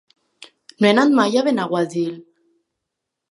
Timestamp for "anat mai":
0.93-1.37